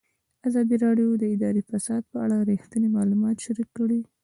[0.47, 3.99] ازادي راډیو د اداري فساد په اړه رښتیني معلومات شریک کړي.